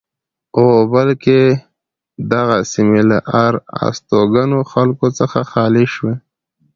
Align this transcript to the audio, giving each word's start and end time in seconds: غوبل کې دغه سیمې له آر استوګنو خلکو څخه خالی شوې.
غوبل 0.61 1.09
کې 1.23 1.41
دغه 2.31 2.57
سیمې 2.71 3.01
له 3.09 3.17
آر 3.43 3.53
استوګنو 3.85 4.59
خلکو 4.71 5.05
څخه 5.19 5.39
خالی 5.51 5.85
شوې. 5.95 6.15